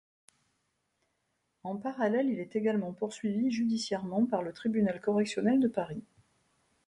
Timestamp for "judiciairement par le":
3.51-4.51